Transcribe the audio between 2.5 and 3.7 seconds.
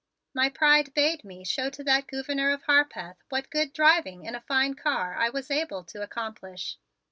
Harpeth what